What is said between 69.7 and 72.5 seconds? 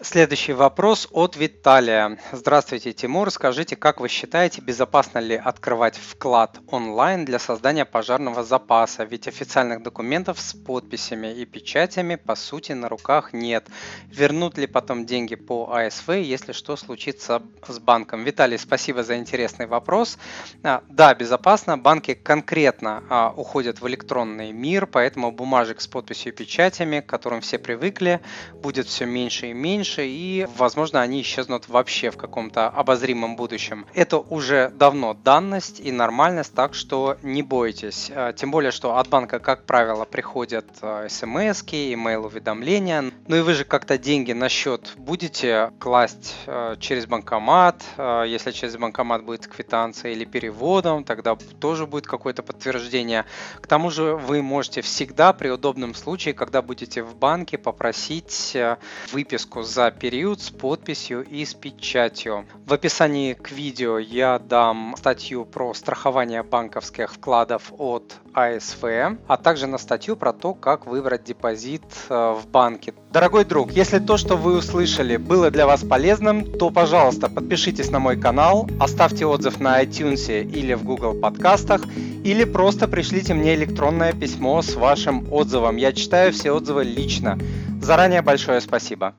статью про то, как выбрать депозит э, в